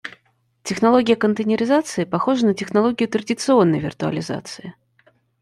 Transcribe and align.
Технология 0.63 1.15
контейнеризации 1.15 2.05
похожа 2.05 2.47
на 2.47 2.55
технологию 2.55 3.07
традиционной 3.07 3.77
виртуализации 3.77 4.73